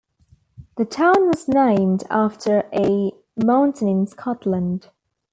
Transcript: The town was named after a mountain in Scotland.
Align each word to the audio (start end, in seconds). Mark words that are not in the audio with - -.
The 0.77 0.85
town 0.85 1.27
was 1.27 1.47
named 1.47 2.05
after 2.09 2.67
a 2.73 3.11
mountain 3.37 3.87
in 3.87 4.07
Scotland. 4.07 4.89